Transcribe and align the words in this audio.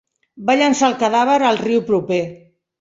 Va 0.47 0.55
llançar 0.61 0.87
el 0.93 0.97
cadàver 1.05 1.37
al 1.53 1.63
riu 1.69 1.87
proper. 1.93 2.23